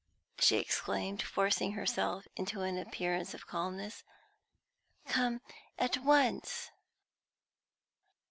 [0.39, 4.03] she exclaimed, forcing herself into an appearance of calmness.
[5.05, 5.41] "Come
[5.77, 6.71] at once."